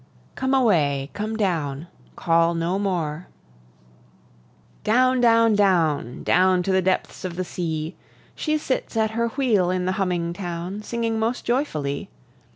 Come 0.33 0.55
away, 0.55 1.11
come 1.13 1.37
down, 1.37 1.85
call 2.15 2.55
no 2.55 2.79
more! 2.79 3.27
Down, 4.83 5.21
down, 5.21 5.53
down! 5.53 6.23
Down 6.23 6.63
to 6.63 6.71
the 6.71 6.81
depths 6.81 7.23
of 7.23 7.35
the 7.35 7.45
sea! 7.45 7.95
She 8.33 8.57
sits 8.57 8.97
at 8.97 9.11
her 9.11 9.27
wheel 9.27 9.69
in 9.69 9.85
the 9.85 9.91
humming 10.01 10.33
town, 10.33 10.81
Singing 10.81 11.19
most 11.19 11.45
joyfully. 11.45 12.09